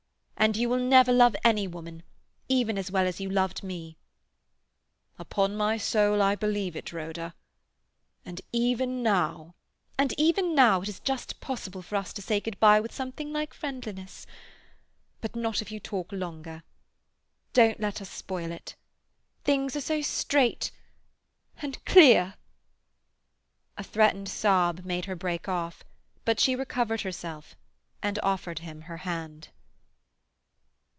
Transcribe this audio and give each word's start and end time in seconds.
And 0.41 0.57
you 0.57 0.69
will 0.69 0.79
never 0.79 1.13
love 1.13 1.35
any 1.43 1.67
woman—even 1.67 2.75
as 2.75 2.89
well 2.89 3.05
as 3.05 3.19
you 3.19 3.29
loved 3.29 3.61
me." 3.61 3.95
"Upon 5.19 5.55
my 5.55 5.77
soul, 5.77 6.19
I 6.19 6.33
believe 6.33 6.75
it, 6.75 6.91
Rhoda. 6.91 7.35
And 8.25 8.41
even 8.51 9.03
now—" 9.03 9.53
"And 9.99 10.15
even 10.17 10.55
now 10.55 10.81
it 10.81 10.89
is 10.89 10.99
just 10.99 11.41
possible 11.41 11.83
for 11.83 11.95
us 11.95 12.11
to 12.13 12.23
say 12.23 12.39
good 12.39 12.59
bye 12.59 12.79
with 12.79 12.91
something 12.91 13.31
like 13.31 13.53
friendliness. 13.53 14.25
But 15.21 15.35
not 15.35 15.61
if 15.61 15.69
you 15.71 15.79
talk 15.79 16.11
longer. 16.11 16.63
Don't 17.53 17.79
let 17.79 18.01
us 18.01 18.09
spoil 18.09 18.51
it; 18.51 18.73
things 19.43 19.75
are 19.75 19.79
so 19.81 20.01
straight—and 20.01 21.85
clear—" 21.85 22.33
A 23.77 23.83
threatened 23.83 24.27
sob 24.27 24.85
made 24.85 25.05
her 25.05 25.15
break 25.15 25.47
off, 25.47 25.83
but 26.25 26.39
she 26.39 26.55
recovered 26.55 27.01
herself 27.01 27.55
and 28.01 28.17
offered 28.23 28.57
him 28.57 28.81
her 28.81 28.97
hand. 28.97 29.49